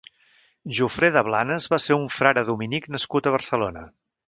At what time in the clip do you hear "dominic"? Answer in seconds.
2.51-2.89